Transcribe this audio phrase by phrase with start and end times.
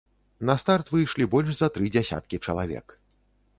[0.49, 2.99] На старт выйшлі больш за тры дзясяткі чалавек.